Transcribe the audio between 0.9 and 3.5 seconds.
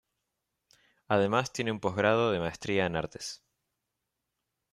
Además tiene un post grado de Maestría en Artes.